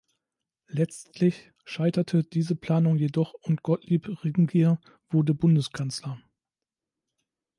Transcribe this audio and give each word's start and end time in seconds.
Letztlich 0.65 1.53
scheiterte 1.63 2.23
diese 2.23 2.55
Planung 2.55 2.97
jedoch 2.97 3.35
und 3.43 3.61
Gottlieb 3.61 4.09
Ringier 4.25 4.81
wurde 5.11 5.35
Bundeskanzler. 5.35 6.19